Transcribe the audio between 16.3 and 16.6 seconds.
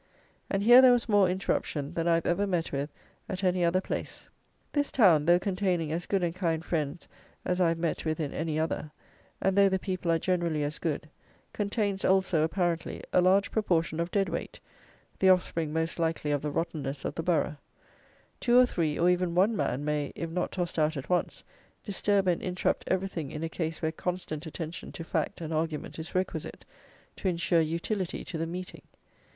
of the